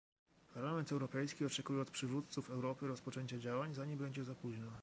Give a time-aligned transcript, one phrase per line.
[0.53, 4.71] Parlament Europejski oczekuje od przywódców Europy rozpoczęcia działań, zanim będzie za późno